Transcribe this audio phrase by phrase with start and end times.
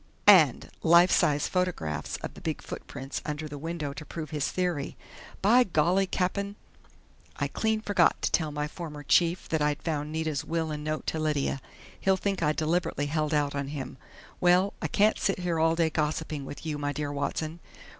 [0.25, 4.97] And life size photographs of the big footprints under the window to prove his theory!...
[5.43, 6.55] By golly, Cap'n!
[7.35, 11.05] I clean forgot to tell my former chief that I'd found Nita's will and note
[11.05, 11.61] to Lydia!
[11.99, 13.99] He'll think I deliberately held out on him....
[14.39, 17.59] Well I can't sit here all day gossiping with you, 'my dear Watson....'